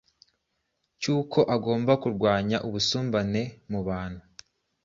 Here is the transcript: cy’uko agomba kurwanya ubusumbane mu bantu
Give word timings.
cy’uko 0.99 1.39
agomba 1.55 1.93
kurwanya 2.01 2.57
ubusumbane 2.67 3.41
mu 3.71 3.79
bantu 3.87 4.21